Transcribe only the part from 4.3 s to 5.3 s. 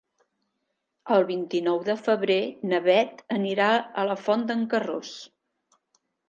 d'en Carròs.